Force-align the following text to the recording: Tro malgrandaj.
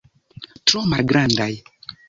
Tro 0.71 0.81
malgrandaj. 0.95 1.53